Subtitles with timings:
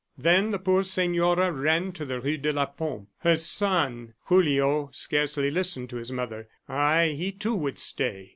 [0.17, 3.05] Then the poor senora ran to the rue de la Pompe.
[3.19, 4.15] Her son!...
[4.23, 6.49] Julio scarcely listened to his mother.
[6.67, 7.13] Ay!
[7.15, 8.29] he, too, would stay.